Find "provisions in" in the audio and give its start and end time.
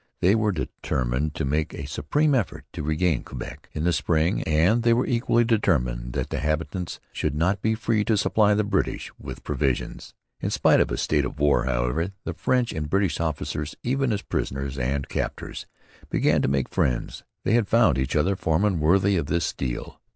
9.43-10.49